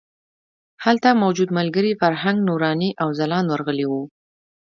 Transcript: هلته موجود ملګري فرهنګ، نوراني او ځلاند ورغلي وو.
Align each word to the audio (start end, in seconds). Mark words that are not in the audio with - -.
هلته 0.83 1.09
موجود 1.23 1.49
ملګري 1.57 1.91
فرهنګ، 2.01 2.37
نوراني 2.47 2.89
او 3.01 3.09
ځلاند 3.19 3.47
ورغلي 3.49 3.85
وو. 3.87 4.03